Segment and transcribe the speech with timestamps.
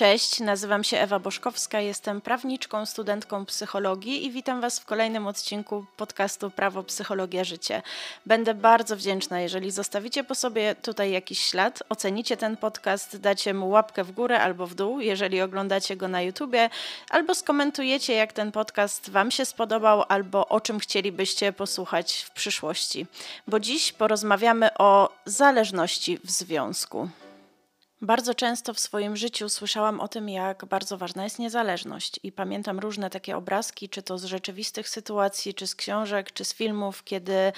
[0.00, 5.84] Cześć, nazywam się Ewa Boszkowska, jestem prawniczką, studentką psychologii i witam Was w kolejnym odcinku
[5.96, 7.82] podcastu Prawo, Psychologia, Życie.
[8.26, 13.68] Będę bardzo wdzięczna, jeżeli zostawicie po sobie tutaj jakiś ślad, ocenicie ten podcast, dacie mu
[13.68, 16.70] łapkę w górę albo w dół, jeżeli oglądacie go na YouTubie,
[17.10, 23.06] albo skomentujecie, jak ten podcast Wam się spodobał, albo o czym chcielibyście posłuchać w przyszłości.
[23.46, 27.08] Bo dziś porozmawiamy o zależności w związku.
[28.02, 32.78] Bardzo często w swoim życiu słyszałam o tym, jak bardzo ważna jest niezależność, i pamiętam
[32.78, 37.52] różne takie obrazki, czy to z rzeczywistych sytuacji, czy z książek, czy z filmów, kiedy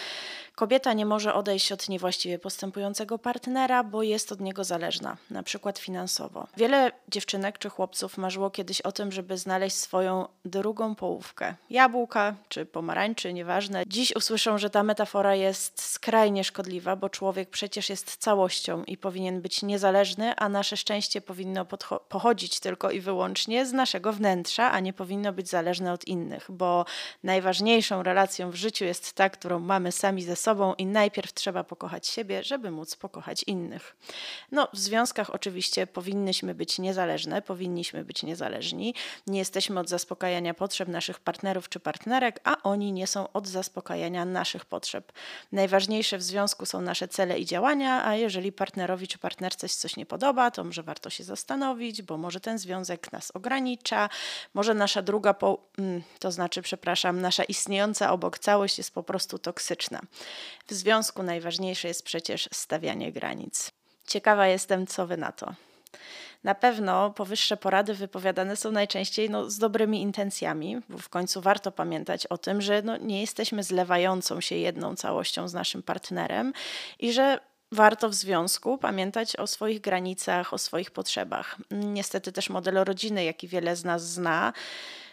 [0.55, 5.79] kobieta nie może odejść od niewłaściwie postępującego partnera, bo jest od niego zależna, na przykład
[5.79, 6.47] finansowo.
[6.57, 12.67] Wiele dziewczynek czy chłopców marzyło kiedyś o tym, żeby znaleźć swoją drugą połówkę jabłka czy
[12.67, 13.85] pomarańczy, nieważne.
[13.87, 19.41] Dziś usłyszą, że ta metafora jest skrajnie szkodliwa, bo człowiek przecież jest całością i powinien
[19.41, 21.67] być niezależny a nasze szczęście powinno
[22.09, 26.85] pochodzić tylko i wyłącznie z naszego wnętrza, a nie powinno być zależne od innych, bo
[27.23, 32.07] najważniejszą relacją w życiu jest ta, którą mamy sami ze sobą i najpierw trzeba pokochać
[32.07, 33.97] siebie, żeby móc pokochać innych.
[34.53, 38.95] No, w związkach oczywiście powinnyśmy być niezależne, powinniśmy być niezależni.
[39.27, 44.25] Nie jesteśmy od zaspokajania potrzeb naszych partnerów czy partnerek, a oni nie są od zaspokajania
[44.25, 45.13] naszych potrzeb.
[45.53, 50.07] Najważniejsze w związku są nasze cele i działania, a jeżeli partnerowi czy partnerce coś nie
[50.07, 54.09] podoba, podoba, to może warto się zastanowić, bo może ten związek nas ogranicza,
[54.55, 59.39] może nasza druga, po, mm, to znaczy, przepraszam, nasza istniejąca obok całość jest po prostu
[59.39, 60.01] toksyczna.
[60.67, 63.71] W związku najważniejsze jest przecież stawianie granic.
[64.07, 65.55] Ciekawa jestem, co wy na to.
[66.45, 71.73] Na pewno powyższe porady wypowiadane są najczęściej no, z dobrymi intencjami, bo w końcu warto
[71.73, 76.53] pamiętać o tym, że no, nie jesteśmy zlewającą się jedną całością z naszym partnerem
[76.99, 77.41] i że
[77.73, 81.57] warto w związku pamiętać o swoich granicach, o swoich potrzebach.
[81.71, 84.53] Niestety też model rodziny, jaki wiele z nas zna,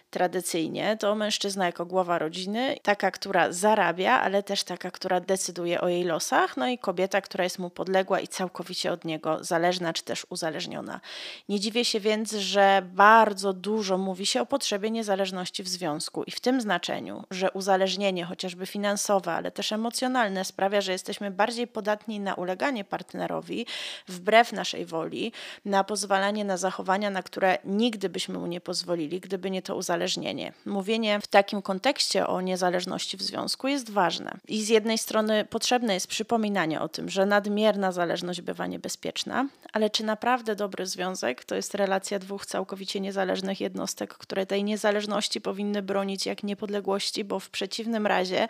[0.09, 5.87] tradycyjnie, to mężczyzna jako głowa rodziny, taka, która zarabia, ale też taka, która decyduje o
[5.87, 10.03] jej losach, no i kobieta, która jest mu podległa i całkowicie od niego zależna czy
[10.03, 11.01] też uzależniona.
[11.49, 16.31] Nie dziwię się więc, że bardzo dużo mówi się o potrzebie niezależności w związku i
[16.31, 22.19] w tym znaczeniu, że uzależnienie, chociażby finansowe, ale też emocjonalne, sprawia, że jesteśmy bardziej podatni
[22.19, 23.65] na uleganie partnerowi
[24.07, 25.31] wbrew naszej woli,
[25.65, 29.98] na pozwalanie na zachowania, na które nigdy byśmy mu nie pozwolili, gdyby nie to uzależnienie
[29.99, 30.53] uzależnienie.
[30.65, 34.37] Mówienie w takim kontekście o niezależności w związku jest ważne.
[34.47, 39.89] I z jednej strony potrzebne jest przypominanie o tym, że nadmierna zależność bywa niebezpieczna, ale
[39.89, 45.81] czy naprawdę dobry związek to jest relacja dwóch całkowicie niezależnych jednostek, które tej niezależności powinny
[45.81, 48.47] bronić jak niepodległości, bo w przeciwnym razie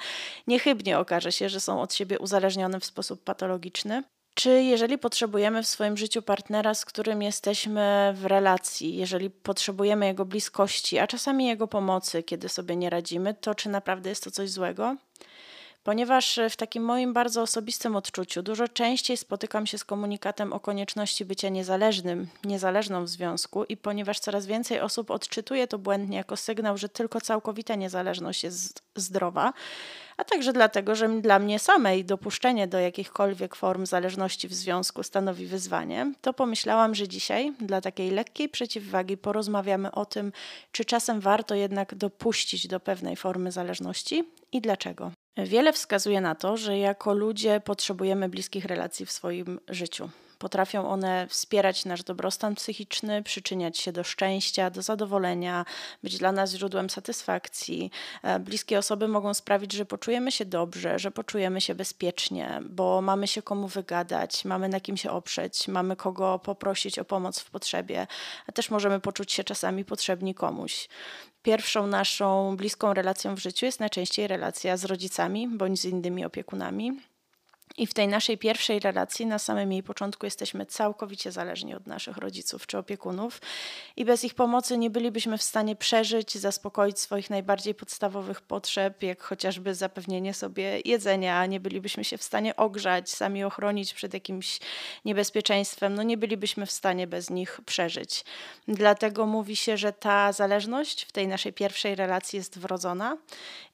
[0.48, 4.04] niechybnie okaże się, że są od siebie uzależnione w sposób patologiczny?
[4.34, 10.26] Czy jeżeli potrzebujemy w swoim życiu partnera, z którym jesteśmy w relacji, jeżeli potrzebujemy jego
[10.26, 14.50] bliskości, a czasami jego pomocy, kiedy sobie nie radzimy, to czy naprawdę jest to coś
[14.50, 14.96] złego?
[15.84, 21.26] Ponieważ w takim moim bardzo osobistym odczuciu dużo częściej spotykam się z komunikatem o konieczności
[21.26, 26.78] bycia niezależnym, niezależną w związku, i ponieważ coraz więcej osób odczytuje to błędnie jako sygnał,
[26.78, 29.54] że tylko całkowita niezależność jest zdrowa,
[30.18, 35.46] a także dlatego, że dla mnie samej dopuszczenie do jakichkolwiek form zależności w związku stanowi
[35.46, 40.32] wyzwanie, to pomyślałam, że dzisiaj dla takiej lekkiej przeciwwagi porozmawiamy o tym,
[40.72, 45.12] czy czasem warto jednak dopuścić do pewnej formy zależności i dlaczego.
[45.38, 50.10] Wiele wskazuje na to, że jako ludzie potrzebujemy bliskich relacji w swoim życiu.
[50.40, 55.66] Potrafią one wspierać nasz dobrostan psychiczny, przyczyniać się do szczęścia, do zadowolenia,
[56.04, 57.92] być dla nas źródłem satysfakcji.
[58.24, 63.28] E, bliskie osoby mogą sprawić, że poczujemy się dobrze, że poczujemy się bezpiecznie, bo mamy
[63.28, 68.08] się komu wygadać, mamy na kim się oprzeć, mamy kogo poprosić o pomoc w potrzebie,
[68.48, 70.90] a też możemy poczuć się czasami potrzebni komuś.
[71.44, 77.09] Pierwszą naszą bliską relacją w życiu jest najczęściej relacja z rodzicami bądź z innymi opiekunami.
[77.80, 82.18] I w tej naszej pierwszej relacji, na samym jej początku, jesteśmy całkowicie zależni od naszych
[82.18, 83.42] rodziców czy opiekunów,
[83.96, 89.22] i bez ich pomocy nie bylibyśmy w stanie przeżyć, zaspokoić swoich najbardziej podstawowych potrzeb, jak
[89.22, 94.60] chociażby zapewnienie sobie jedzenia, nie bylibyśmy się w stanie ogrzać, sami ochronić przed jakimś
[95.06, 98.26] niebezpieczeństwem, no nie bylibyśmy w stanie bez nich przeżyć.
[98.68, 103.18] Dlatego mówi się, że ta zależność w tej naszej pierwszej relacji jest wrodzona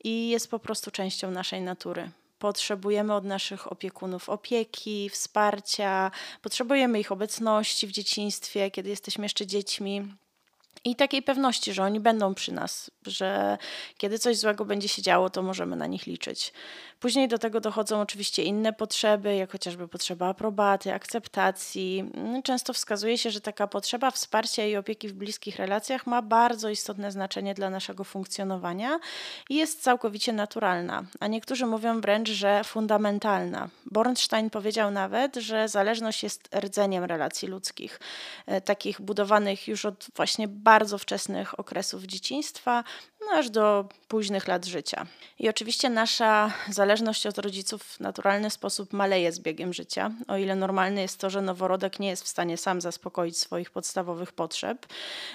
[0.03, 2.09] i jest po prostu częścią naszej natury
[2.39, 6.11] potrzebujemy od naszych opiekunów opieki, wsparcia,
[6.41, 10.13] potrzebujemy ich obecności w dzieciństwie, kiedy jesteśmy jeszcze dziećmi.
[10.83, 13.57] i takiej pewności, że oni będą przy nas, że
[13.97, 16.53] kiedy coś złego będzie się działo, to możemy na nich liczyć.
[16.99, 22.11] Później do tego dochodzą oczywiście inne potrzeby, jak chociażby potrzeba aprobaty, akceptacji.
[22.43, 27.11] Często wskazuje się, że taka potrzeba wsparcia i opieki w bliskich relacjach ma bardzo istotne
[27.11, 28.99] znaczenie dla naszego funkcjonowania
[29.49, 33.69] i jest całkowicie naturalna, a niektórzy mówią wręcz, że fundamentalna.
[33.85, 37.99] Bornstein powiedział nawet, że zależność jest rdzeniem relacji ludzkich,
[38.45, 42.83] e, takich budowanych już od właśnie bardzo wczesnych okresów dzieciństwa,
[43.21, 45.05] no aż do późnych lat życia.
[45.39, 50.11] I oczywiście nasza zależność od rodziców w naturalny sposób maleje z biegiem życia.
[50.27, 54.31] O ile normalne jest to, że noworodek nie jest w stanie sam zaspokoić swoich podstawowych
[54.31, 54.85] potrzeb,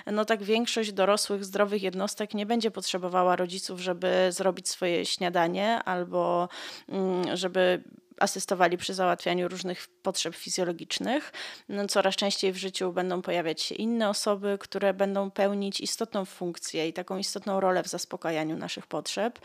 [0.07, 6.49] no tak większość dorosłych, zdrowych jednostek nie będzie potrzebowała rodziców, żeby zrobić swoje śniadanie albo
[6.89, 7.83] mm, żeby
[8.21, 11.33] asystowali przy załatwianiu różnych potrzeb fizjologicznych.
[11.69, 16.89] No, coraz częściej w życiu będą pojawiać się inne osoby, które będą pełnić istotną funkcję
[16.89, 19.39] i taką istotną rolę w zaspokajaniu naszych potrzeb.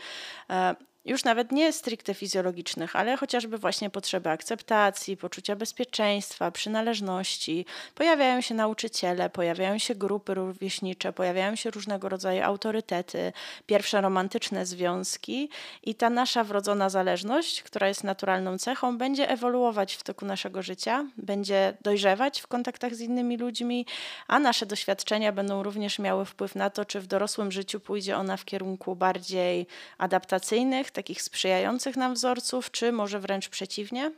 [1.06, 7.66] Już nawet nie stricte fizjologicznych, ale chociażby właśnie potrzeby akceptacji, poczucia bezpieczeństwa, przynależności.
[7.94, 13.32] Pojawiają się nauczyciele, pojawiają się grupy rówieśnicze, pojawiają się różnego rodzaju autorytety,
[13.66, 15.50] pierwsze romantyczne związki
[15.82, 21.04] i ta nasza wrodzona zależność, która jest naturalną cechą, będzie ewoluować w toku naszego życia,
[21.16, 23.86] będzie dojrzewać w kontaktach z innymi ludźmi,
[24.28, 28.36] a nasze doświadczenia będą również miały wpływ na to, czy w dorosłym życiu pójdzie ona
[28.36, 29.66] w kierunku bardziej
[29.98, 34.12] adaptacyjnych, takich sprzyjających nam wzorców, czy może wręcz przeciwnie?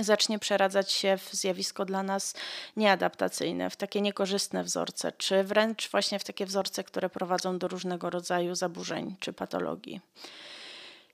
[0.00, 2.34] zacznie przeradzać się w zjawisko dla nas
[2.76, 8.10] nieadaptacyjne, w takie niekorzystne wzorce, czy wręcz właśnie w takie wzorce, które prowadzą do różnego
[8.10, 10.00] rodzaju zaburzeń czy patologii.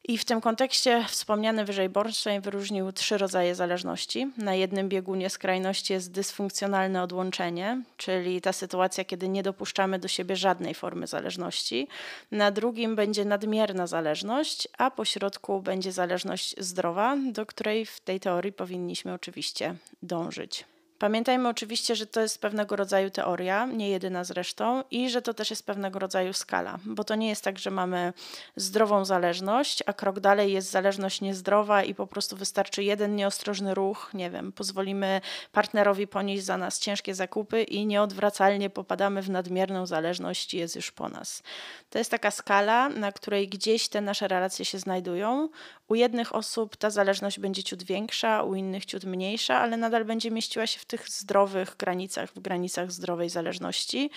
[0.08, 4.32] I w tym kontekście wspomniany wyżej Bornstein wyróżnił trzy rodzaje zależności.
[4.36, 10.36] Na jednym biegunie skrajności jest dysfunkcjonalne odłączenie, czyli ta sytuacja, kiedy nie dopuszczamy do siebie
[10.36, 11.88] żadnej formy zależności.
[12.30, 18.20] Na drugim będzie nadmierna zależność, a po środku będzie zależność zdrowa, do której w tej
[18.20, 20.64] teorii powinniśmy oczywiście dążyć.
[21.04, 25.50] Pamiętajmy oczywiście, że to jest pewnego rodzaju teoria, nie jedyna zresztą, i że to też
[25.50, 28.12] jest pewnego rodzaju skala, bo to nie jest tak, że mamy
[28.56, 34.10] zdrową zależność, a krok dalej jest zależność niezdrowa i po prostu wystarczy jeden nieostrożny ruch,
[34.14, 35.20] nie wiem, pozwolimy
[35.52, 40.92] partnerowi ponieść za nas ciężkie zakupy i nieodwracalnie popadamy w nadmierną zależność i jest już
[40.92, 41.42] po nas.
[41.90, 45.48] To jest taka skala, na której gdzieś te nasze relacje się znajdują.
[45.88, 50.30] U jednych osób ta zależność będzie ciut większa, u innych ciut mniejsza, ale nadal będzie
[50.30, 54.10] mieściła się w tych zdrowych granicach, w granicach zdrowej zależności,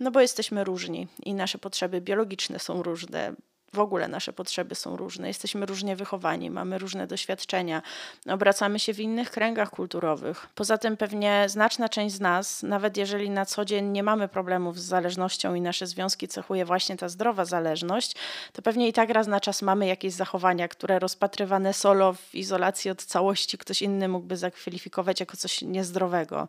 [0.00, 3.34] no bo jesteśmy różni i nasze potrzeby biologiczne są różne,
[3.74, 7.82] w ogóle nasze potrzeby są różne, jesteśmy różnie wychowani, mamy różne doświadczenia,
[8.30, 10.46] obracamy się w innych kręgach kulturowych.
[10.54, 14.80] Poza tym pewnie znaczna część z nas, nawet jeżeli na co dzień nie mamy problemów
[14.80, 18.16] z zależnością i nasze związki cechuje właśnie ta zdrowa zależność,
[18.52, 22.90] to pewnie i tak raz na czas mamy jakieś zachowania, które rozpatrywane solo w izolacji
[22.90, 26.48] od całości ktoś inny mógłby zakwalifikować jako coś niezdrowego.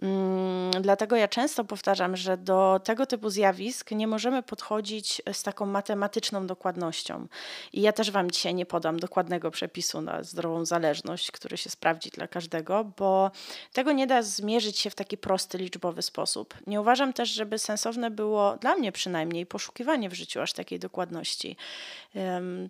[0.00, 5.66] Hmm, dlatego ja często powtarzam, że do tego typu zjawisk nie możemy podchodzić z taką
[5.66, 7.26] matematyczną dokładnością dokładnością.
[7.72, 12.10] I ja też Wam dzisiaj nie podam dokładnego przepisu na zdrową zależność, który się sprawdzi
[12.10, 13.30] dla każdego, bo
[13.72, 16.54] tego nie da zmierzyć się w taki prosty, liczbowy sposób.
[16.66, 21.56] Nie uważam też, żeby sensowne było, dla mnie przynajmniej, poszukiwanie w życiu aż takiej dokładności.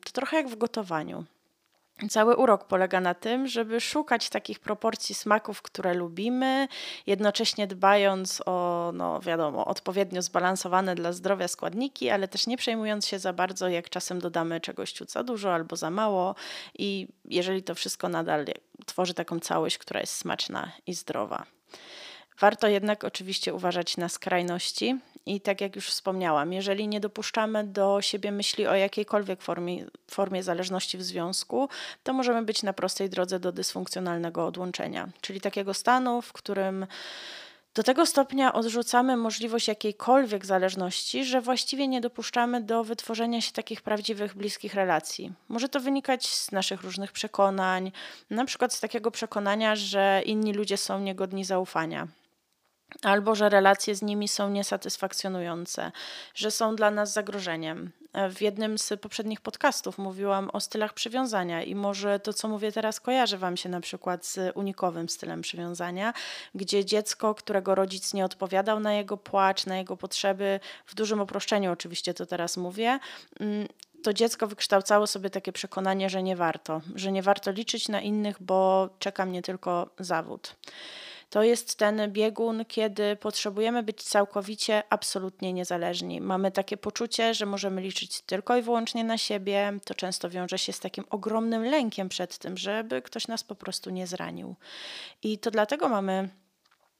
[0.05, 1.25] To trochę jak w gotowaniu.
[2.11, 6.69] Cały urok polega na tym, żeby szukać takich proporcji smaków, które lubimy,
[7.07, 13.19] jednocześnie dbając o, no wiadomo, odpowiednio zbalansowane dla zdrowia składniki, ale też nie przejmując się
[13.19, 16.35] za bardzo, jak czasem dodamy czegoś ciut za dużo albo za mało.
[16.79, 18.45] I jeżeli to wszystko nadal
[18.87, 21.47] tworzy taką całość, która jest smaczna i zdrowa.
[22.41, 28.03] Warto jednak oczywiście uważać na skrajności i tak jak już wspomniałam, jeżeli nie dopuszczamy do
[28.03, 31.69] siebie myśli o jakiejkolwiek formie, formie zależności w związku,
[32.03, 36.87] to możemy być na prostej drodze do dysfunkcjonalnego odłączenia, czyli takiego stanu, w którym
[37.75, 43.83] do tego stopnia odrzucamy możliwość jakiejkolwiek zależności, że właściwie nie dopuszczamy do wytworzenia się takich
[43.83, 45.33] prawdziwych, bliskich relacji.
[45.49, 47.93] Może to wynikać z naszych różnych przekonań,
[48.31, 52.09] na przykład z takiego przekonania, że inni ludzie są niegodni zaufania,
[53.03, 55.93] albo że relacje z nimi są niesatysfakcjonujące,
[56.35, 57.93] że są dla nas zagrożeniem.
[58.31, 63.01] W jednym z poprzednich podcastów mówiłam o stylach przywiązania i może to, co mówię teraz,
[63.01, 66.13] kojarzy Wam się na przykład z unikowym stylem przywiązania,
[66.55, 71.73] gdzie dziecko, którego rodzic nie odpowiadał na jego płacz, na jego potrzeby, w dużym uproszczeniu
[71.73, 72.99] oczywiście to teraz mówię,
[73.41, 73.69] mm,
[74.03, 78.43] to dziecko wykształcało sobie takie przekonanie, że nie warto, że nie warto liczyć na innych,
[78.43, 80.57] bo czeka mnie tylko zawód.
[81.35, 86.21] To jest ten biegun, kiedy potrzebujemy być całkowicie, absolutnie niezależni.
[86.21, 89.73] Mamy takie poczucie, że możemy liczyć tylko i wyłącznie na siebie.
[89.85, 93.91] To często wiąże się z takim ogromnym lękiem przed tym, żeby ktoś nas po prostu
[93.91, 94.55] nie zranił.
[95.23, 96.29] I to dlatego mamy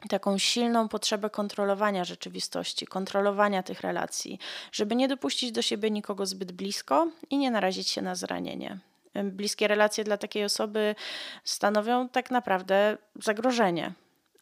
[0.09, 4.39] taką silną potrzebę kontrolowania rzeczywistości, kontrolowania tych relacji,
[4.73, 8.79] żeby nie dopuścić do siebie nikogo zbyt blisko i nie narazić się na zranienie.
[9.25, 10.95] Bliskie relacje dla takiej osoby
[11.45, 13.95] stanowią tak naprawdę zagrożenie,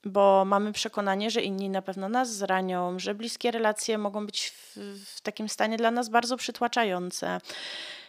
[0.05, 4.77] bo mamy przekonanie, że inni na pewno nas zranią, że bliskie relacje mogą być w,
[5.17, 7.41] w takim stanie dla nas bardzo przytłaczające.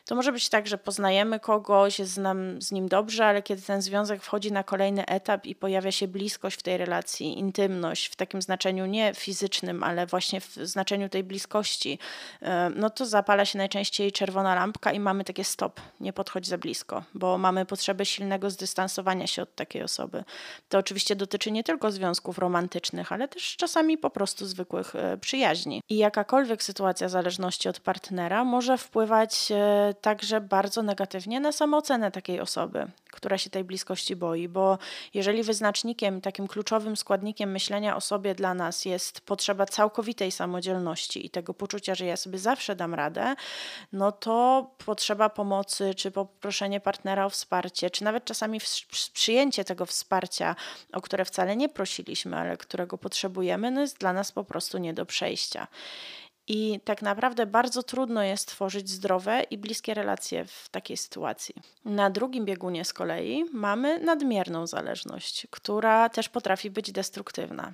[0.05, 3.81] To może być tak, że poznajemy kogoś, jest nam z nim dobrze, ale kiedy ten
[3.81, 8.41] związek wchodzi na kolejny etap i pojawia się bliskość w tej relacji, intymność w takim
[8.41, 11.99] znaczeniu nie fizycznym, ale właśnie w znaczeniu tej bliskości,
[12.41, 16.57] e, no to zapala się najczęściej czerwona lampka i mamy takie stop, nie podchodź za
[16.57, 20.23] blisko, bo mamy potrzebę silnego zdystansowania się od takiej osoby.
[20.69, 25.81] To oczywiście dotyczy nie tylko związków romantycznych, ale też czasami po prostu zwykłych e, przyjaźni.
[25.89, 32.39] I jakakolwiek sytuacja zależności od partnera może wpływać e, także bardzo negatywnie na samoocenę takiej
[32.39, 34.77] osoby, która się tej bliskości boi, bo
[35.13, 41.29] jeżeli wyznacznikiem, takim kluczowym składnikiem myślenia o sobie dla nas jest potrzeba całkowitej samodzielności i
[41.29, 43.35] tego poczucia, że ja sobie zawsze dam radę,
[43.93, 48.59] no to potrzeba pomocy, czy poproszenie partnera o wsparcie, czy nawet czasami
[49.13, 50.55] przyjęcie tego wsparcia,
[50.93, 54.93] o które wcale nie prosiliśmy, ale którego potrzebujemy, no jest dla nas po prostu nie
[54.93, 55.67] do przejścia.
[56.47, 61.55] I tak naprawdę bardzo trudno jest tworzyć zdrowe i bliskie relacje w takiej sytuacji.
[61.85, 67.73] Na drugim biegunie z kolei mamy nadmierną zależność, która też potrafi być destruktywna.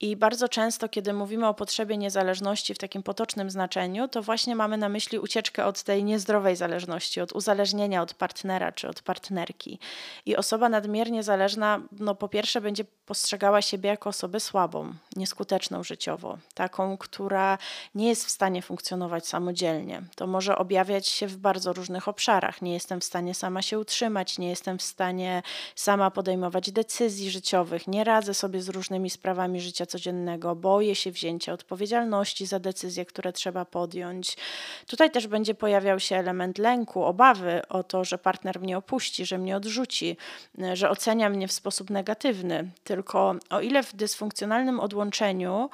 [0.00, 4.76] I bardzo często, kiedy mówimy o potrzebie niezależności w takim potocznym znaczeniu, to właśnie mamy
[4.76, 9.78] na myśli ucieczkę od tej niezdrowej zależności, od uzależnienia od partnera czy od partnerki.
[10.26, 16.38] I osoba nadmiernie zależna, no po pierwsze, będzie postrzegała siebie jako osobę słabą, nieskuteczną życiowo,
[16.54, 17.58] taką, która
[17.94, 20.02] nie jest w stanie funkcjonować samodzielnie.
[20.16, 22.62] To może objawiać się w bardzo różnych obszarach.
[22.62, 25.42] Nie jestem w stanie sama się utrzymać, nie jestem w stanie
[25.74, 31.52] sama podejmować decyzji życiowych, nie radzę sobie z różnymi sprawami życia codziennego, boję się wzięcia
[31.52, 34.36] odpowiedzialności za decyzje, które trzeba podjąć.
[34.86, 39.38] Tutaj też będzie pojawiał się element lęku, obawy o to, że partner mnie opuści, że
[39.38, 40.16] mnie odrzuci,
[40.72, 42.70] że ocenia mnie w sposób negatywny.
[42.84, 45.70] Tylko o ile w dysfunkcjonalnym odłączeniu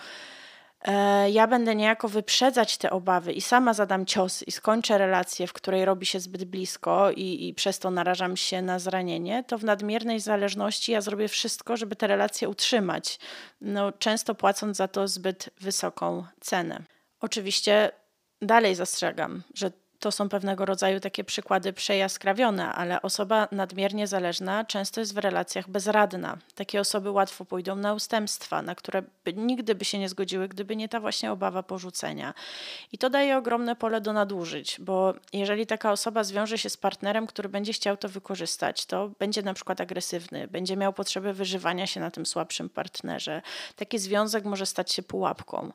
[1.33, 5.85] ja będę niejako wyprzedzać te obawy i sama zadam cios i skończę relację, w której
[5.85, 10.21] robi się zbyt blisko i, i przez to narażam się na zranienie, to w nadmiernej
[10.21, 13.19] zależności ja zrobię wszystko, żeby te relacje utrzymać,
[13.61, 16.83] no, często płacąc za to zbyt wysoką cenę.
[17.21, 17.91] Oczywiście
[18.43, 19.71] dalej zastrzegam, że
[20.05, 25.69] to są pewnego rodzaju takie przykłady przejaskrawione, ale osoba nadmiernie zależna często jest w relacjach
[25.69, 26.39] bezradna.
[26.55, 30.77] Takie osoby łatwo pójdą na ustępstwa, na które by, nigdy by się nie zgodziły, gdyby
[30.77, 32.35] nie ta właśnie obawa porzucenia.
[32.93, 37.27] I to daje ogromne pole do nadużyć, bo jeżeli taka osoba zwiąże się z partnerem,
[37.27, 42.01] który będzie chciał to wykorzystać, to będzie na przykład agresywny, będzie miał potrzebę wyżywania się
[42.01, 43.43] na tym słabszym partnerze.
[43.77, 45.73] Taki związek może stać się pułapką.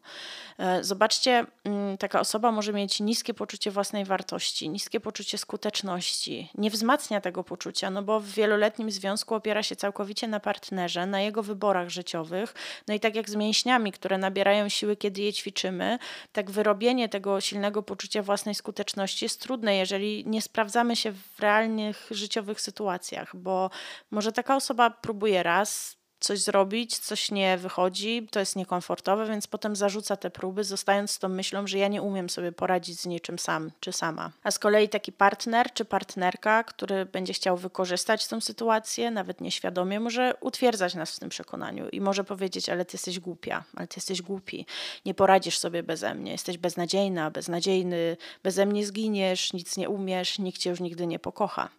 [0.57, 6.49] E, zobaczcie, mm, taka osoba może mieć niskie poczucie własnej wartości, wartości, niskie poczucie skuteczności,
[6.55, 11.21] nie wzmacnia tego poczucia, no bo w wieloletnim związku opiera się całkowicie na partnerze, na
[11.21, 12.53] jego wyborach życiowych.
[12.88, 15.99] No i tak jak z mięśniami, które nabierają siły, kiedy je ćwiczymy,
[16.31, 22.07] tak wyrobienie tego silnego poczucia własnej skuteczności jest trudne, jeżeli nie sprawdzamy się w realnych
[22.11, 23.69] życiowych sytuacjach, bo
[24.11, 29.75] może taka osoba próbuje raz, coś zrobić, coś nie wychodzi, to jest niekomfortowe, więc potem
[29.75, 33.39] zarzuca te próby, zostając z tą myślą, że ja nie umiem sobie poradzić z niczym
[33.39, 34.31] sam czy sama.
[34.43, 39.99] A z kolei taki partner czy partnerka, który będzie chciał wykorzystać tą sytuację, nawet nieświadomie,
[39.99, 43.93] może utwierdzać nas w tym przekonaniu i może powiedzieć, ale ty jesteś głupia, ale ty
[43.97, 44.65] jesteś głupi,
[45.05, 50.57] nie poradzisz sobie beze mnie, jesteś beznadziejna, beznadziejny, beze mnie zginiesz, nic nie umiesz, nikt
[50.57, 51.69] cię już nigdy nie pokocha.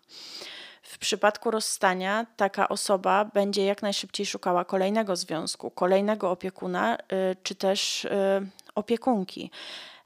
[0.82, 7.54] W przypadku rozstania taka osoba będzie jak najszybciej szukała kolejnego związku, kolejnego opiekuna y, czy
[7.54, 8.10] też y,
[8.74, 9.50] opiekunki.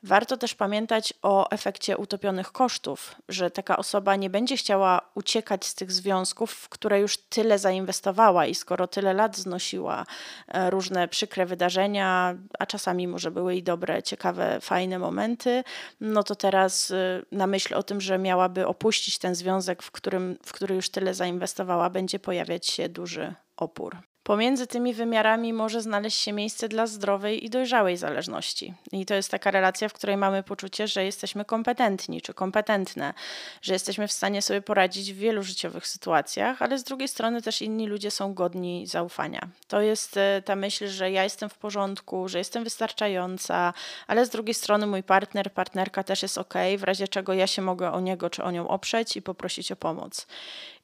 [0.06, 5.74] Warto też pamiętać o efekcie utopionych kosztów, że taka osoba nie będzie chciała uciekać z
[5.74, 10.06] tych związków, w które już tyle zainwestowała i skoro tyle lat znosiła
[10.48, 15.64] e, różne przykre wydarzenia, a czasami może były i dobre, ciekawe, fajne momenty,
[16.00, 20.38] no to teraz e, na myśl o tym, że miałaby opuścić ten związek, w, którym,
[20.42, 23.96] w który już tyle zainwestowała, będzie pojawiać się duży opór.
[24.24, 28.74] Pomiędzy tymi wymiarami może znaleźć się miejsce dla zdrowej i dojrzałej zależności.
[28.92, 33.14] I to jest taka relacja, w której mamy poczucie, że jesteśmy kompetentni czy kompetentne,
[33.62, 37.62] że jesteśmy w stanie sobie poradzić w wielu życiowych sytuacjach, ale z drugiej strony też
[37.62, 39.48] inni ludzie są godni zaufania.
[39.68, 43.74] To jest e, ta myśl, że ja jestem w porządku, że jestem wystarczająca,
[44.06, 47.62] ale z drugiej strony mój partner, partnerka też jest ok, w razie czego ja się
[47.62, 50.26] mogę o niego czy o nią oprzeć i poprosić o pomoc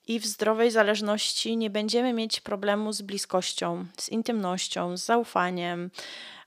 [0.06, 5.90] i w zdrowej zależności nie będziemy mieć problemu z bliskością, z intymnością, z zaufaniem.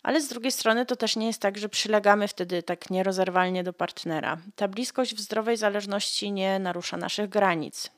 [0.04, 3.74] Ale z drugiej strony to też nie jest tak, że przylegamy wtedy tak nierozerwalnie do
[3.74, 4.38] partnera.
[4.56, 7.92] Ta bliskość w zdrowej zależności nie narusza naszych granic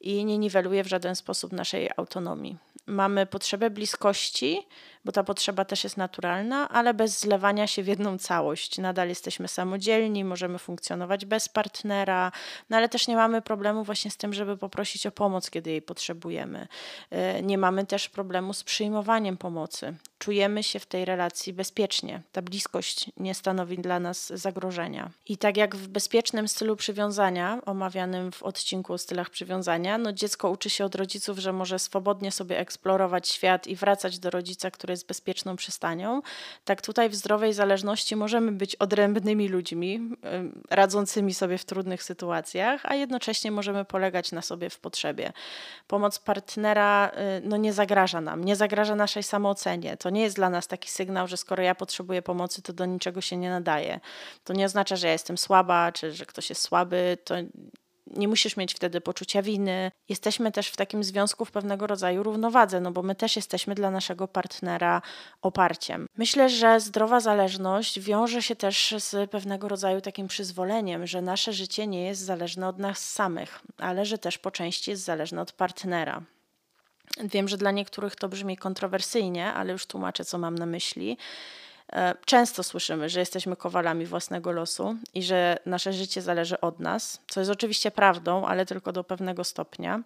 [0.00, 2.56] i nie niweluje w żaden sposób naszej autonomii.
[2.86, 4.66] Mamy potrzebę bliskości,
[5.04, 8.78] bo ta potrzeba też jest naturalna, ale bez zlewania się w jedną całość.
[8.78, 12.32] Nadal jesteśmy samodzielni, możemy funkcjonować bez partnera,
[12.70, 15.82] no ale też nie mamy problemu właśnie z tym, żeby poprosić o pomoc, kiedy jej
[15.82, 16.68] potrzebujemy.
[17.10, 19.94] E, nie mamy też problemu z przyjmowaniem pomocy.
[20.18, 22.22] Czujemy się w tej relacji bezpiecznie.
[22.32, 25.10] Ta bliskość nie stanowi dla nas zagrożenia.
[25.26, 29.43] I tak jak w bezpiecznym stylu przywiązania, omawianym w odcinku o stylach przywiązania,
[29.98, 34.30] no dziecko uczy się od rodziców, że może swobodnie sobie eksplorować świat i wracać do
[34.30, 36.22] rodzica, który jest bezpieczną przystanią,
[36.64, 40.00] tak tutaj w zdrowej zależności możemy być odrębnymi ludźmi,
[40.70, 45.32] radzącymi sobie w trudnych sytuacjach, a jednocześnie możemy polegać na sobie w potrzebie.
[45.86, 49.96] Pomoc partnera y, no, nie zagraża nam, nie zagraża naszej samoocenie.
[49.96, 53.20] To nie jest dla nas taki sygnał, że skoro ja potrzebuję pomocy, to do niczego
[53.20, 54.00] się nie nadaje.
[54.44, 57.18] To nie oznacza, że ja jestem słaba, czy że ktoś jest słaby.
[57.24, 57.34] To
[58.06, 59.90] nie musisz mieć wtedy poczucia winy.
[60.08, 63.90] Jesteśmy też w takim związku w pewnego rodzaju równowadze, no bo my też jesteśmy dla
[63.90, 65.02] naszego partnera
[65.42, 66.06] oparciem.
[66.16, 71.86] Myślę, że zdrowa zależność wiąże się też z pewnego rodzaju takim przyzwoleniem, że nasze życie
[71.86, 76.22] nie jest zależne od nas samych, ale że też po części jest zależne od partnera.
[77.20, 81.18] Wiem, że dla niektórych to brzmi kontrowersyjnie, ale już tłumaczę, co mam na myśli.
[81.92, 87.20] E, często słyszymy, że jesteśmy kowalami własnego losu i że nasze życie zależy od nas,
[87.28, 90.02] co jest oczywiście prawdą, ale tylko do pewnego stopnia.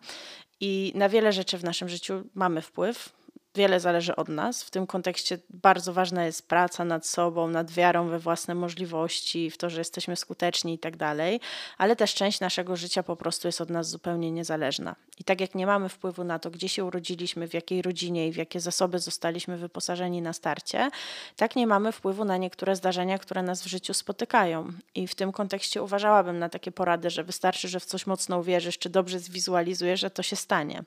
[0.61, 3.13] I na wiele rzeczy w naszym życiu mamy wpływ,
[3.59, 4.63] wiele zależy od nas.
[4.63, 9.59] W tym kontekście bardzo ważna jest praca nad sobą, nad wiarą we własne możliwości, w
[9.59, 11.41] to, że jesteśmy skuteczni i tak dalej,
[11.79, 14.97] ale też część naszego życia po prostu jest od nas zupełnie niezależna.
[15.21, 18.33] I tak jak nie mamy wpływu na to, gdzie się urodziliśmy, w jakiej rodzinie i
[18.33, 20.91] w jakie zasoby zostaliśmy wyposażeni na starcie,
[21.37, 24.73] tak nie mamy wpływu na niektóre zdarzenia, które nas w życiu spotykają.
[24.95, 28.79] I w tym kontekście uważałabym na takie porady, że wystarczy, że w coś mocno uwierzysz,
[28.79, 30.83] czy dobrze zwizualizujesz, że to się stanie.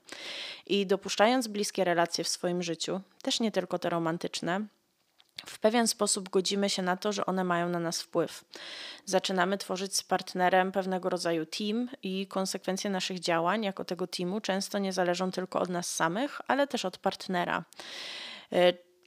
[0.67, 4.61] I dopuszczając bliskie relacje w swoim życiu, też nie tylko te romantyczne,
[5.45, 8.45] w pewien sposób godzimy się na to, że one mają na nas wpływ.
[9.05, 14.79] Zaczynamy tworzyć z partnerem pewnego rodzaju team i konsekwencje naszych działań jako tego teamu często
[14.79, 17.63] nie zależą tylko od nas samych, ale też od partnera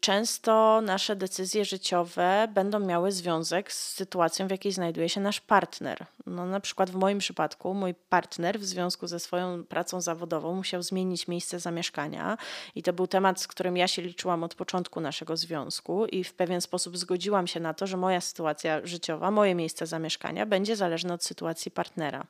[0.04, 6.06] często nasze decyzje życiowe będą miały związek z sytuacją, w jakiej znajduje się nasz partner.
[6.26, 10.82] No, na przykład w moim przypadku mój partner w związku ze swoją pracą zawodową musiał
[10.82, 12.38] zmienić miejsce zamieszkania
[12.74, 16.34] i to był temat, z którym ja się liczyłam od początku naszego związku i w
[16.34, 21.14] pewien sposób zgodziłam się na to, że moja sytuacja życiowa, moje miejsce zamieszkania będzie zależne
[21.14, 22.26] od sytuacji partnera.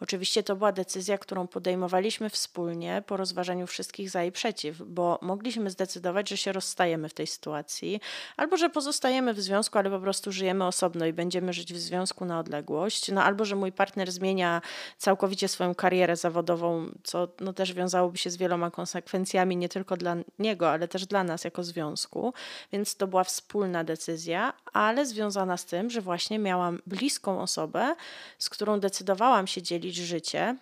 [0.00, 5.70] Oczywiście to była decyzja, którą podejmowaliśmy wspólnie po rozważaniu wszystkich za i przeciw, bo mogliśmy
[5.70, 8.00] zdecydować, że się rozstajemy w tej sytuacji,
[8.36, 12.24] albo że pozostajemy w związku, ale po prostu żyjemy osobno i będziemy żyć w związku
[12.24, 14.62] na odległość, no albo że mój partner zmienia
[14.98, 20.16] całkowicie swoją karierę zawodową, co no, też wiązałoby się z wieloma konsekwencjami, nie tylko dla
[20.38, 22.34] niego, ale też dla nas jako związku,
[22.72, 27.94] więc to była wspólna decyzja, ale związana z tym, że właśnie miałam bliską osobę,
[28.38, 30.56] z którą decydowałam się dzielić życie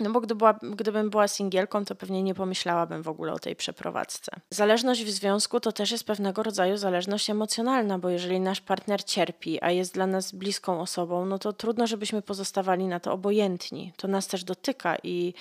[0.00, 3.56] no bo gdy była, gdybym była singielką, to pewnie nie pomyślałabym w ogóle o tej
[3.56, 4.32] przeprowadzce.
[4.50, 9.58] Zależność w związku to też jest pewnego rodzaju zależność emocjonalna, bo jeżeli nasz partner cierpi,
[9.62, 13.92] a jest dla nas bliską osobą, no to trudno, żebyśmy pozostawali na to obojętni.
[13.96, 15.34] To nas też dotyka i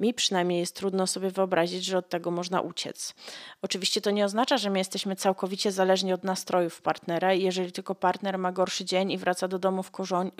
[0.00, 3.14] mi przynajmniej jest trudno sobie wyobrazić, że od tego można uciec.
[3.62, 7.94] Oczywiście to nie oznacza, że my jesteśmy całkowicie zależni od nastrojów partnera i jeżeli tylko
[7.94, 9.82] partner ma gorszy dzień i wraca do domu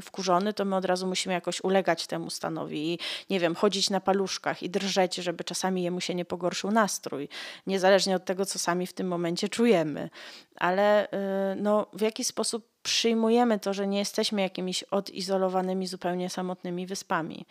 [0.03, 2.99] wkurzony, to my od razu musimy jakoś ulegać temu stanowi i
[3.31, 7.29] nie wiem, chodzić na paluszkach i drżeć, żeby czasami jemu się nie pogorszył nastrój,
[7.67, 10.11] niezależnie od tego, co sami w tym momencie czujemy.
[10.57, 16.87] Ale yy, no, w jaki sposób przyjmujemy to, że nie jesteśmy jakimiś odizolowanymi, zupełnie samotnymi
[16.87, 17.47] wyspami.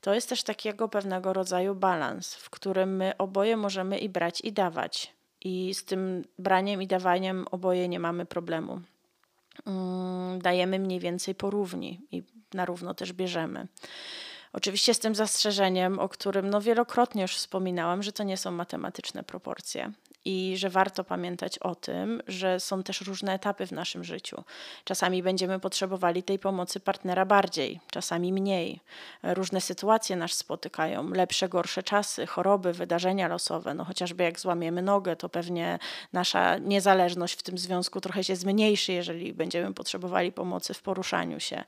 [0.00, 4.52] To jest też takiego pewnego rodzaju balans, w którym my oboje możemy i brać, i
[4.52, 5.12] dawać.
[5.40, 8.80] I z tym braniem i dawaniem oboje nie mamy problemu.
[9.66, 12.22] Mm, dajemy mniej więcej porówni i
[12.54, 13.66] na równo też bierzemy.
[14.52, 19.22] Oczywiście z tym zastrzeżeniem, o którym no wielokrotnie już wspominałam, że to nie są matematyczne
[19.22, 19.92] proporcje
[20.24, 24.44] i że warto pamiętać o tym, że są też różne etapy w naszym życiu.
[24.84, 28.80] Czasami będziemy potrzebowali tej pomocy partnera bardziej, czasami mniej.
[29.22, 33.74] Różne sytuacje nas spotykają, lepsze, gorsze czasy, choroby, wydarzenia losowe.
[33.74, 35.78] No chociażby jak złamiemy nogę, to pewnie
[36.12, 41.64] nasza niezależność w tym związku trochę się zmniejszy, jeżeli będziemy potrzebowali pomocy w poruszaniu się.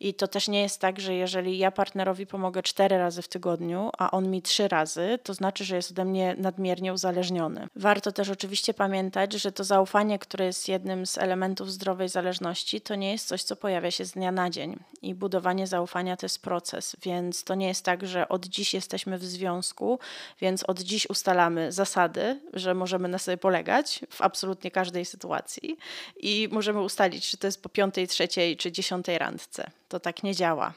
[0.00, 3.90] I to też nie jest tak, że jeżeli ja partnerowi pomogę cztery razy w tygodniu,
[3.98, 7.68] a on mi trzy razy, to znaczy, że jest ode mnie nadmiernie uzależniony.
[7.90, 12.94] Warto też oczywiście pamiętać, że to zaufanie, które jest jednym z elementów zdrowej zależności, to
[12.94, 14.78] nie jest coś, co pojawia się z dnia na dzień.
[15.02, 19.18] I budowanie zaufania to jest proces, więc to nie jest tak, że od dziś jesteśmy
[19.18, 19.98] w związku,
[20.40, 25.76] więc od dziś ustalamy zasady, że możemy na sobie polegać w absolutnie każdej sytuacji
[26.16, 29.70] i możemy ustalić, czy to jest po piątej, trzeciej czy dziesiątej randce.
[29.88, 30.72] To tak nie działa.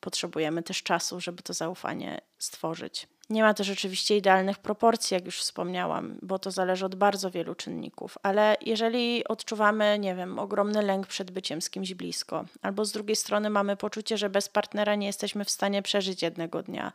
[0.00, 3.06] Potrzebujemy też czasu, żeby to zaufanie stworzyć.
[3.32, 7.54] Nie ma też oczywiście idealnych proporcji, jak już wspomniałam, bo to zależy od bardzo wielu
[7.54, 12.92] czynników, ale jeżeli odczuwamy, nie wiem, ogromny lęk przed byciem z kimś blisko, albo z
[12.92, 16.92] drugiej strony mamy poczucie, że bez partnera nie jesteśmy w stanie przeżyć jednego dnia,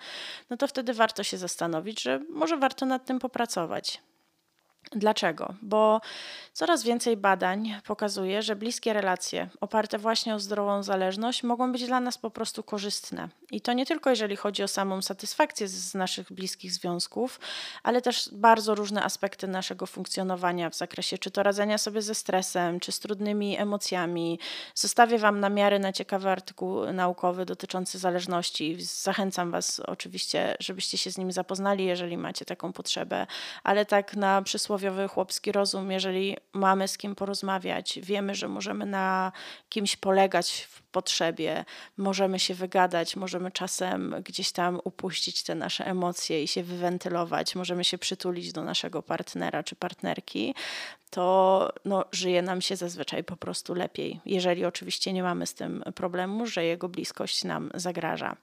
[0.49, 4.01] no to wtedy warto się zastanowić, że może warto nad tym popracować.
[4.91, 5.53] Dlaczego?
[5.61, 6.01] Bo
[6.53, 11.99] coraz więcej badań pokazuje, że bliskie relacje oparte właśnie o zdrową zależność mogą być dla
[11.99, 13.29] nas po prostu korzystne.
[13.51, 17.39] I to nie tylko jeżeli chodzi o samą satysfakcję z naszych bliskich związków,
[17.83, 22.79] ale też bardzo różne aspekty naszego funkcjonowania w zakresie czy to radzenia sobie ze stresem,
[22.79, 24.39] czy z trudnymi emocjami.
[24.75, 28.77] Zostawię Wam namiary na ciekawy artykuł naukowy dotyczący zależności.
[28.79, 33.27] Zachęcam Was oczywiście, żebyście się z nim zapoznali, jeżeli macie taką potrzebę,
[33.63, 38.85] ale tak na przysłowie przysłowiowy chłopski rozum, jeżeli mamy z kim porozmawiać, wiemy, że możemy
[38.85, 39.31] na
[39.69, 41.65] kimś polegać w potrzebie,
[41.97, 47.83] możemy się wygadać, możemy czasem gdzieś tam upuścić te nasze emocje i się wywentylować, możemy
[47.83, 50.55] się przytulić do naszego partnera czy partnerki,
[51.09, 55.83] to no, żyje nam się zazwyczaj po prostu lepiej, jeżeli oczywiście nie mamy z tym
[55.95, 58.35] problemu, że jego bliskość nam zagraża.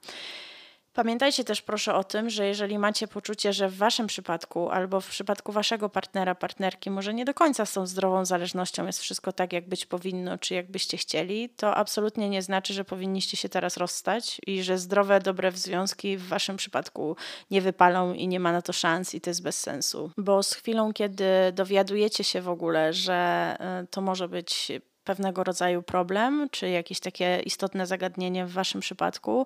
[0.95, 5.07] Pamiętajcie też proszę o tym, że jeżeli macie poczucie, że w waszym przypadku albo w
[5.09, 9.53] przypadku waszego partnera, partnerki może nie do końca z tą zdrową zależnością jest wszystko tak,
[9.53, 13.77] jak być powinno, czy jak byście chcieli, to absolutnie nie znaczy, że powinniście się teraz
[13.77, 17.15] rozstać i że zdrowe, dobre związki w waszym przypadku
[17.51, 20.11] nie wypalą i nie ma na to szans i to jest bez sensu.
[20.17, 24.71] Bo z chwilą, kiedy dowiadujecie się w ogóle, że y, to może być
[25.05, 29.45] pewnego rodzaju problem, czy jakieś takie istotne zagadnienie w Waszym przypadku,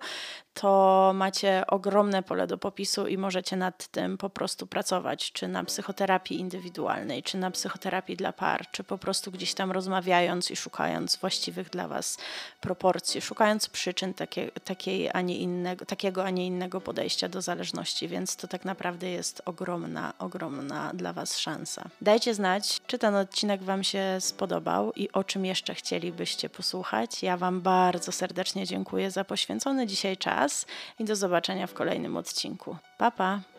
[0.53, 5.63] to macie ogromne pole do popisu i możecie nad tym po prostu pracować, czy na
[5.63, 11.15] psychoterapii indywidualnej, czy na psychoterapii dla par, czy po prostu gdzieś tam rozmawiając i szukając
[11.15, 12.17] właściwych dla Was
[12.61, 18.07] proporcji, szukając przyczyn takie, takiej, a nie innego, takiego, a nie innego podejścia do zależności,
[18.07, 21.83] więc to tak naprawdę jest ogromna, ogromna dla Was szansa.
[22.01, 27.23] Dajcie znać, czy ten odcinek Wam się spodobał i o czym jeszcze chcielibyście posłuchać.
[27.23, 30.65] Ja Wam bardzo serdecznie dziękuję za poświęcony dzisiaj czas
[30.99, 32.77] i do zobaczenia w kolejnym odcinku.
[32.97, 33.58] Pa, pa!